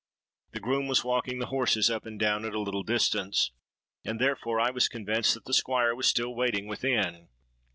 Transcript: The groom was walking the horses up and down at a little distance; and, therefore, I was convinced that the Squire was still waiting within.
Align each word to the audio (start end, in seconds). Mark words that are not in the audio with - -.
The 0.53 0.59
groom 0.59 0.87
was 0.87 1.03
walking 1.03 1.37
the 1.37 1.45
horses 1.53 1.91
up 1.91 2.07
and 2.07 2.19
down 2.19 2.43
at 2.43 2.55
a 2.55 2.59
little 2.59 2.81
distance; 2.81 3.51
and, 4.03 4.19
therefore, 4.19 4.59
I 4.59 4.71
was 4.71 4.87
convinced 4.87 5.35
that 5.35 5.45
the 5.45 5.53
Squire 5.53 5.93
was 5.93 6.07
still 6.07 6.33
waiting 6.33 6.65
within. 6.65 7.27